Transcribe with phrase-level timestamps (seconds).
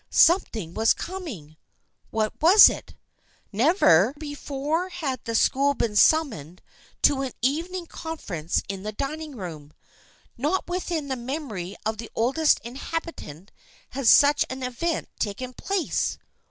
[0.09, 1.57] Something was coming.
[2.09, 2.95] What was it?
[3.51, 6.63] Never before had the school been summoned
[7.03, 9.73] to an even ing conference in the dining room.
[10.39, 13.51] Not within the memory of the oldest inhabitant
[13.91, 16.17] had such an event taken place.